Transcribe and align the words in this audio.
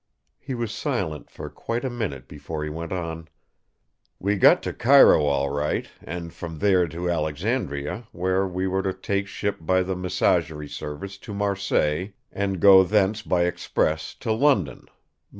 He 0.39 0.55
was 0.55 0.71
silent 0.73 1.29
for 1.29 1.47
quite 1.47 1.85
a 1.85 1.89
minute 1.91 2.27
before 2.27 2.63
he 2.63 2.71
went 2.71 2.91
on: 2.91 3.27
"We 4.17 4.35
got 4.35 4.63
to 4.63 4.73
Cairo 4.73 5.25
all 5.27 5.51
right, 5.51 5.87
and 6.01 6.33
from 6.33 6.57
there 6.57 6.87
to 6.87 7.07
Alexandria, 7.11 8.07
where 8.11 8.47
we 8.47 8.65
were 8.67 8.81
to 8.81 8.93
take 8.93 9.27
ship 9.27 9.57
by 9.61 9.83
the 9.83 9.95
Messagerie 9.95 10.69
service 10.71 11.19
to 11.19 11.35
Marseilles, 11.35 12.13
and 12.31 12.59
go 12.59 12.83
thence 12.83 13.21
by 13.21 13.43
express 13.43 14.15
to 14.15 14.31
London. 14.31 14.87